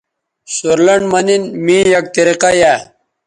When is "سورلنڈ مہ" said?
0.55-1.19